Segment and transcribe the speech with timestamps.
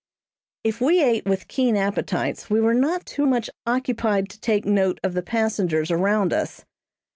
[0.63, 4.99] If we ate with keen appetites, we were not too much occupied to take note
[5.03, 6.65] of the passengers around us.